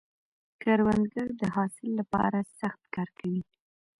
کروندګر 0.61 1.27
د 1.41 1.43
حاصل 1.55 1.87
له 1.97 2.03
پاره 2.11 2.41
سخت 2.59 2.81
کار 2.95 3.09
کوي 3.19 3.41